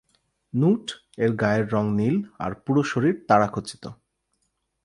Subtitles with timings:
[0.53, 2.17] নুট-এর গায়ের রং নীল
[2.39, 3.83] আর পুরো শরীর তারা খচিত।